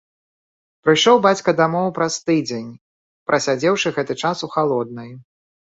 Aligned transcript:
Прыйшоў 0.87 1.21
бацька 1.25 1.55
дамоў 1.61 1.87
праз 1.99 2.13
тыдзень, 2.31 2.67
прасядзеўшы 3.29 3.87
гэты 4.01 4.13
час 4.25 4.37
у 4.49 4.55
халоднай. 4.57 5.11